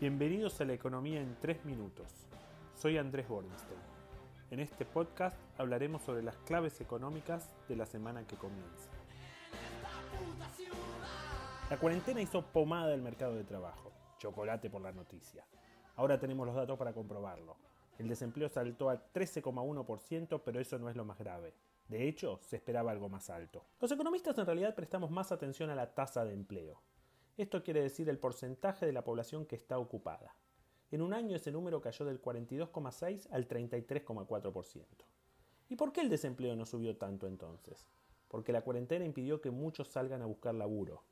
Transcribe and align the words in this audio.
Bienvenidos 0.00 0.58
a 0.62 0.64
la 0.64 0.72
economía 0.72 1.20
en 1.20 1.36
3 1.42 1.66
minutos. 1.66 2.10
Soy 2.74 2.96
Andrés 2.96 3.28
Bornstein. 3.28 3.78
En 4.50 4.58
este 4.58 4.86
podcast 4.86 5.36
hablaremos 5.58 6.00
sobre 6.00 6.22
las 6.22 6.38
claves 6.38 6.80
económicas 6.80 7.50
de 7.68 7.76
la 7.76 7.84
semana 7.84 8.26
que 8.26 8.36
comienza. 8.36 8.88
La 11.68 11.76
cuarentena 11.76 12.22
hizo 12.22 12.40
pomada 12.40 12.88
del 12.88 13.02
mercado 13.02 13.34
de 13.34 13.44
trabajo. 13.44 13.92
Chocolate 14.16 14.70
por 14.70 14.80
la 14.80 14.90
noticia. 14.90 15.44
Ahora 15.96 16.18
tenemos 16.18 16.46
los 16.46 16.56
datos 16.56 16.78
para 16.78 16.94
comprobarlo. 16.94 17.58
El 17.98 18.08
desempleo 18.08 18.48
saltó 18.48 18.88
al 18.88 19.12
13,1%, 19.12 20.40
pero 20.42 20.60
eso 20.60 20.78
no 20.78 20.88
es 20.88 20.96
lo 20.96 21.04
más 21.04 21.18
grave. 21.18 21.52
De 21.88 22.08
hecho, 22.08 22.40
se 22.40 22.56
esperaba 22.56 22.90
algo 22.90 23.10
más 23.10 23.28
alto. 23.28 23.66
Los 23.78 23.92
economistas 23.92 24.38
en 24.38 24.46
realidad 24.46 24.74
prestamos 24.74 25.10
más 25.10 25.30
atención 25.30 25.68
a 25.68 25.74
la 25.74 25.94
tasa 25.94 26.24
de 26.24 26.32
empleo. 26.32 26.80
Esto 27.40 27.62
quiere 27.62 27.80
decir 27.80 28.06
el 28.10 28.18
porcentaje 28.18 28.84
de 28.84 28.92
la 28.92 29.02
población 29.02 29.46
que 29.46 29.56
está 29.56 29.78
ocupada. 29.78 30.34
En 30.90 31.00
un 31.00 31.14
año 31.14 31.36
ese 31.36 31.50
número 31.50 31.80
cayó 31.80 32.04
del 32.04 32.20
42,6 32.20 33.28
al 33.30 33.48
33,4%. 33.48 34.84
¿Y 35.70 35.76
por 35.76 35.90
qué 35.90 36.02
el 36.02 36.10
desempleo 36.10 36.54
no 36.54 36.66
subió 36.66 36.98
tanto 36.98 37.26
entonces? 37.26 37.88
Porque 38.28 38.52
la 38.52 38.60
cuarentena 38.60 39.06
impidió 39.06 39.40
que 39.40 39.50
muchos 39.50 39.88
salgan 39.88 40.20
a 40.20 40.26
buscar 40.26 40.54
laburo. 40.54 41.02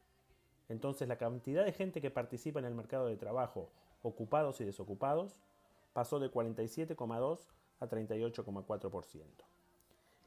Entonces 0.68 1.08
la 1.08 1.16
cantidad 1.16 1.64
de 1.64 1.72
gente 1.72 2.02
que 2.02 2.10
participa 2.10 2.58
en 2.58 2.66
el 2.66 2.74
mercado 2.74 3.06
de 3.06 3.16
trabajo, 3.16 3.70
ocupados 4.02 4.60
y 4.60 4.66
desocupados, 4.66 5.40
pasó 5.94 6.20
de 6.20 6.30
47,2 6.30 7.48
a 7.80 7.88
38,4%. 7.88 9.24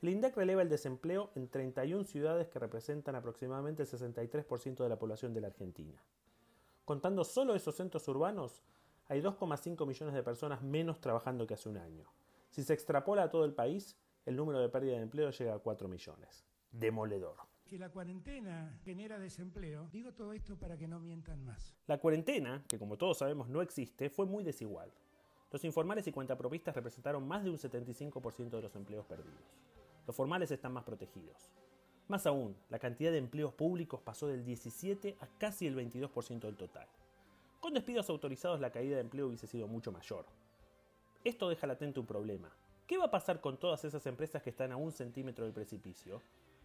El 0.02 0.10
INDEC 0.10 0.36
releva 0.36 0.64
el 0.64 0.70
desempleo 0.70 1.30
en 1.36 1.48
31 1.48 2.04
ciudades 2.06 2.48
que 2.48 2.58
representan 2.58 3.14
aproximadamente 3.14 3.84
el 3.84 3.88
63% 3.88 4.82
de 4.82 4.90
la 4.90 4.98
población 4.98 5.32
de 5.32 5.42
la 5.42 5.48
Argentina. 5.48 6.02
Contando 6.86 7.24
solo 7.24 7.54
esos 7.54 7.76
centros 7.76 8.08
urbanos, 8.08 8.64
hay 9.10 9.22
2,5 9.22 9.86
millones 9.86 10.16
de 10.16 10.24
personas 10.24 10.64
menos 10.64 11.00
trabajando 11.00 11.46
que 11.46 11.54
hace 11.54 11.70
un 11.70 11.78
año. 11.78 12.06
Si 12.50 12.64
se 12.64 12.74
extrapola 12.74 13.24
a 13.24 13.30
todo 13.30 13.46
el 13.46 13.54
país, 13.54 13.96
el 14.26 14.36
número 14.36 14.60
de 14.60 14.70
pérdida 14.70 14.96
de 14.96 15.04
empleo 15.04 15.30
llega 15.30 15.54
a 15.54 15.60
4 15.60 15.88
millones. 15.88 16.46
Demoledor. 16.72 17.36
Que 17.68 17.78
la 17.78 17.90
cuarentena 17.90 18.80
genera 18.84 19.20
desempleo, 19.20 19.88
digo 19.92 20.14
todo 20.14 20.34
esto 20.34 20.58
para 20.58 20.78
que 20.78 20.88
no 20.88 21.00
mientan 21.00 21.46
más. 21.46 21.76
La 21.86 22.00
cuarentena, 22.00 22.64
que 22.68 22.80
como 22.80 22.98
todos 22.98 23.20
sabemos 23.20 23.50
no 23.50 23.62
existe, 23.62 24.10
fue 24.10 24.26
muy 24.26 24.44
desigual. 24.44 24.92
Los 25.52 25.64
informales 25.64 26.08
y 26.08 26.12
cuentapropistas 26.12 26.74
representaron 26.74 27.28
más 27.28 27.44
de 27.44 27.52
un 27.52 27.58
75% 27.58 28.50
de 28.50 28.62
los 28.62 28.76
empleos 28.76 29.06
perdidos. 29.06 29.71
Los 30.08 30.16
formales 30.16 30.52
están 30.52 30.74
más 30.74 30.84
protegidos. 30.84 31.52
Más 32.08 32.26
aún, 32.26 32.56
la 32.70 32.80
cantidad 32.80 33.12
de 33.12 33.18
empleos 33.18 33.54
públicos 33.54 34.02
pasó 34.02 34.28
del 34.28 34.44
17 34.44 35.18
a 35.22 35.28
casi 35.38 35.68
el 35.68 35.76
22% 35.76 36.40
del 36.40 36.58
total. 36.58 36.88
Con 37.60 37.74
despidos 37.74 38.10
autorizados 38.10 38.60
la 38.60 38.72
caída 38.72 38.96
de 38.96 39.02
empleo 39.02 39.28
hubiese 39.28 39.48
sido 39.48 39.68
mucho 39.68 39.92
mayor. 39.92 40.26
Esto 41.24 41.48
deja 41.48 41.68
latente 41.68 42.00
un 42.00 42.08
problema. 42.08 42.52
¿Qué 42.88 42.98
va 42.98 43.06
a 43.06 43.12
pasar 43.12 43.40
con 43.40 43.58
todas 43.58 43.86
esas 43.86 44.06
empresas 44.08 44.42
que 44.42 44.50
están 44.50 44.72
a 44.72 44.78
un 44.78 44.92
centímetro 44.92 45.46
del 45.46 45.54
precipicio? 45.54 46.22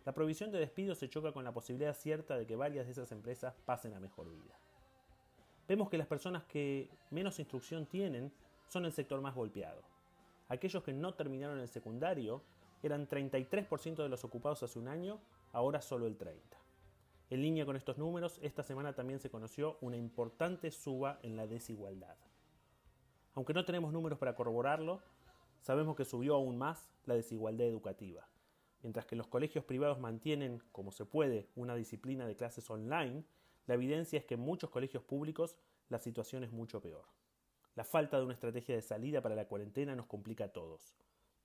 La 0.07 0.15
provisión 0.15 0.51
de 0.51 0.59
despidos 0.59 0.99
se 0.99 1.09
choca 1.09 1.33
con 1.33 1.45
la 1.45 1.53
posibilidad 1.53 1.95
cierta 1.95 2.37
de 2.37 2.47
que 2.47 2.57
varias 2.57 2.87
de 2.87 2.93
esas 2.93 3.13
empresas 3.13 3.55
pasen 3.65 3.95
a 3.95 4.01
mejor 4.01 4.31
vida. 4.31 4.59
Vemos 5.69 5.91
que 5.91 5.99
las 5.99 6.07
personas 6.07 6.45
que 6.45 6.89
menos 7.11 7.39
instrucción 7.39 7.87
tienen 7.87 8.33
son 8.69 8.85
el 8.85 8.93
sector 8.93 9.21
más 9.21 9.35
golpeado. 9.35 9.83
Aquellos 10.49 10.83
que 10.83 10.93
no 10.93 11.15
terminaron 11.15 11.59
el 11.59 11.69
secundario 11.69 12.43
eran 12.87 13.09
33% 13.09 13.97
de 13.97 14.09
los 14.09 14.25
ocupados 14.25 14.63
hace 14.63 14.79
un 14.79 14.89
año, 14.89 15.21
ahora 15.53 15.81
solo 15.81 16.07
el 16.07 16.19
30%. 16.19 16.41
En 17.29 17.43
línea 17.43 17.67
con 17.67 17.75
estos 17.75 17.99
números, 17.99 18.39
esta 18.41 18.63
semana 18.63 18.95
también 18.95 19.19
se 19.19 19.31
conoció 19.31 19.79
una 19.81 19.97
importante 19.97 20.71
suba 20.71 21.19
en 21.23 21.37
la 21.37 21.49
desigualdad. 21.49 22.17
Aunque 23.35 23.53
no 23.53 23.65
tenemos 23.65 23.93
números 23.93 24.19
para 24.19 24.37
corroborarlo, 24.37 25.03
sabemos 25.61 25.97
que 25.97 26.05
subió 26.05 26.37
aún 26.37 26.57
más 26.57 26.89
la 27.05 27.15
desigualdad 27.15 27.67
educativa. 27.67 28.29
Mientras 28.83 29.07
que 29.07 29.17
los 29.17 29.27
colegios 29.27 29.65
privados 29.65 29.99
mantienen, 29.99 30.63
como 30.71 30.93
se 30.93 31.05
puede, 31.05 31.49
una 31.57 31.75
disciplina 31.75 32.27
de 32.29 32.37
clases 32.37 32.71
online, 32.71 33.25
la 33.67 33.75
evidencia 33.75 34.21
es 34.21 34.25
que 34.25 34.35
en 34.35 34.41
muchos 34.41 34.71
colegios 34.71 35.03
públicos 35.03 35.59
la 35.89 35.99
situación 35.99 36.45
es 36.45 36.53
mucho 36.53 36.81
peor. 36.81 37.07
La 37.75 37.85
falta 37.85 38.19
de 38.19 38.25
una 38.25 38.35
estrategia 38.35 38.77
de 38.77 38.83
salida 38.83 39.21
para 39.21 39.35
la 39.35 39.49
cuarentena 39.49 39.97
nos 39.97 40.07
complica 40.07 40.45
a 40.45 40.53
todos 40.53 40.95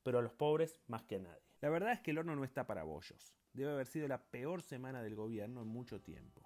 pero 0.03 0.19
a 0.19 0.21
los 0.21 0.33
pobres 0.33 0.79
más 0.87 1.03
que 1.03 1.15
a 1.15 1.19
nadie. 1.19 1.41
La 1.61 1.69
verdad 1.69 1.93
es 1.93 1.99
que 1.99 2.11
el 2.11 2.17
horno 2.17 2.35
no 2.35 2.43
está 2.43 2.65
para 2.65 2.83
bollos. 2.83 3.35
Debe 3.53 3.71
haber 3.71 3.87
sido 3.87 4.07
la 4.07 4.23
peor 4.23 4.61
semana 4.61 5.03
del 5.03 5.15
gobierno 5.15 5.61
en 5.61 5.67
mucho 5.67 6.01
tiempo. 6.01 6.41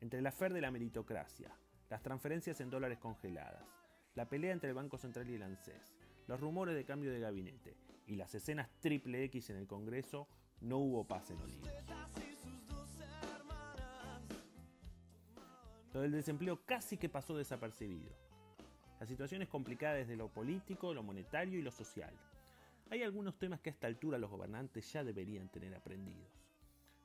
Entre 0.00 0.20
la 0.20 0.32
fer 0.32 0.52
de 0.52 0.60
la 0.60 0.70
meritocracia, 0.70 1.56
las 1.88 2.02
transferencias 2.02 2.60
en 2.60 2.70
dólares 2.70 2.98
congeladas, 2.98 3.64
la 4.14 4.28
pelea 4.28 4.52
entre 4.52 4.70
el 4.70 4.74
Banco 4.74 4.98
Central 4.98 5.28
y 5.30 5.34
el 5.34 5.42
ANSES, 5.42 5.94
los 6.26 6.40
rumores 6.40 6.74
de 6.74 6.84
cambio 6.84 7.12
de 7.12 7.20
gabinete 7.20 7.76
y 8.06 8.16
las 8.16 8.34
escenas 8.34 8.68
triple 8.80 9.22
X 9.24 9.50
en 9.50 9.56
el 9.56 9.66
Congreso, 9.66 10.28
no 10.60 10.78
hubo 10.78 11.06
paz 11.06 11.30
en 11.30 11.40
Oliva. 11.40 11.70
Lo 15.92 16.00
del 16.02 16.12
desempleo 16.12 16.60
casi 16.66 16.98
que 16.98 17.08
pasó 17.08 17.36
desapercibido. 17.36 18.12
La 19.00 19.06
situación 19.06 19.42
es 19.42 19.48
complicada 19.48 19.94
desde 19.94 20.16
lo 20.16 20.28
político, 20.28 20.92
lo 20.92 21.02
monetario 21.02 21.58
y 21.58 21.62
lo 21.62 21.70
social. 21.70 22.14
Hay 22.88 23.02
algunos 23.02 23.36
temas 23.36 23.60
que 23.60 23.70
a 23.70 23.72
esta 23.72 23.88
altura 23.88 24.16
los 24.18 24.30
gobernantes 24.30 24.92
ya 24.92 25.02
deberían 25.02 25.48
tener 25.48 25.74
aprendidos. 25.74 26.30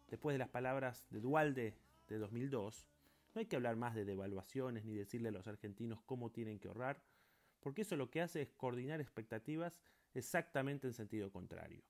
Después 0.07 0.35
de 0.35 0.39
las 0.39 0.49
palabras 0.49 1.07
de 1.09 1.19
Dualde 1.19 1.75
de 2.07 2.17
2002, 2.17 2.87
no 3.33 3.39
hay 3.39 3.45
que 3.47 3.55
hablar 3.55 3.77
más 3.77 3.95
de 3.95 4.05
devaluaciones 4.05 4.85
ni 4.85 4.93
decirle 4.93 5.29
a 5.29 5.31
los 5.31 5.47
argentinos 5.47 6.01
cómo 6.05 6.31
tienen 6.31 6.59
que 6.59 6.67
ahorrar, 6.67 7.03
porque 7.61 7.81
eso 7.81 7.95
lo 7.95 8.11
que 8.11 8.21
hace 8.21 8.41
es 8.41 8.49
coordinar 8.49 9.01
expectativas 9.01 9.79
exactamente 10.13 10.85
en 10.85 10.93
sentido 10.93 11.31
contrario. 11.31 11.81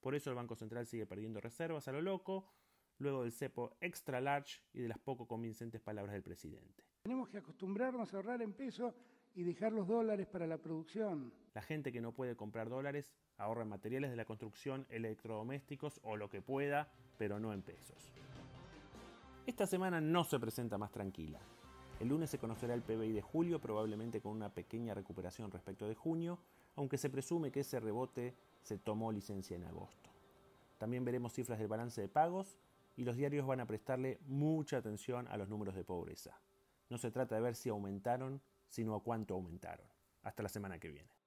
Por 0.00 0.14
eso 0.14 0.30
el 0.30 0.36
Banco 0.36 0.56
Central 0.56 0.86
sigue 0.86 1.06
perdiendo 1.06 1.40
reservas 1.40 1.86
a 1.86 1.92
lo 1.92 2.00
loco, 2.00 2.50
luego 2.98 3.22
del 3.22 3.32
cepo 3.32 3.76
extra 3.80 4.20
large 4.20 4.62
y 4.72 4.80
de 4.80 4.88
las 4.88 4.98
poco 4.98 5.28
convincentes 5.28 5.80
palabras 5.80 6.14
del 6.14 6.22
presidente. 6.22 6.84
Tenemos 7.02 7.28
que 7.28 7.38
acostumbrarnos 7.38 8.12
a 8.12 8.16
ahorrar 8.16 8.42
en 8.42 8.54
peso 8.54 8.94
y 9.34 9.42
dejar 9.42 9.72
los 9.72 9.86
dólares 9.86 10.26
para 10.26 10.46
la 10.46 10.58
producción. 10.58 11.32
La 11.54 11.62
gente 11.62 11.92
que 11.92 12.00
no 12.00 12.12
puede 12.12 12.36
comprar 12.36 12.68
dólares 12.68 13.12
ahorra 13.38 13.62
en 13.62 13.68
materiales 13.68 14.10
de 14.10 14.16
la 14.16 14.24
construcción, 14.24 14.86
electrodomésticos 14.90 16.00
o 16.02 16.16
lo 16.16 16.28
que 16.28 16.42
pueda, 16.42 16.88
pero 17.16 17.40
no 17.40 17.52
en 17.52 17.62
pesos. 17.62 18.12
Esta 19.46 19.66
semana 19.66 20.00
no 20.00 20.24
se 20.24 20.38
presenta 20.38 20.78
más 20.78 20.92
tranquila. 20.92 21.40
El 21.98 22.08
lunes 22.08 22.30
se 22.30 22.38
conocerá 22.38 22.74
el 22.74 22.82
PBI 22.82 23.12
de 23.12 23.22
julio, 23.22 23.60
probablemente 23.60 24.20
con 24.20 24.32
una 24.32 24.54
pequeña 24.54 24.94
recuperación 24.94 25.50
respecto 25.50 25.86
de 25.86 25.94
junio, 25.94 26.38
aunque 26.76 26.96
se 26.96 27.10
presume 27.10 27.50
que 27.50 27.60
ese 27.60 27.80
rebote 27.80 28.34
se 28.62 28.78
tomó 28.78 29.12
licencia 29.12 29.56
en 29.56 29.64
agosto. 29.64 30.10
También 30.78 31.04
veremos 31.04 31.34
cifras 31.34 31.58
del 31.58 31.68
balance 31.68 32.00
de 32.00 32.08
pagos 32.08 32.56
y 32.96 33.04
los 33.04 33.16
diarios 33.16 33.46
van 33.46 33.60
a 33.60 33.66
prestarle 33.66 34.18
mucha 34.26 34.78
atención 34.78 35.28
a 35.28 35.36
los 35.36 35.48
números 35.48 35.74
de 35.74 35.84
pobreza. 35.84 36.40
No 36.88 36.96
se 36.96 37.10
trata 37.10 37.34
de 37.34 37.42
ver 37.42 37.54
si 37.54 37.68
aumentaron, 37.68 38.40
sino 38.70 38.94
a 38.94 39.02
cuánto 39.02 39.34
aumentaron. 39.34 39.86
Hasta 40.22 40.42
la 40.42 40.48
semana 40.48 40.78
que 40.78 40.88
viene. 40.88 41.19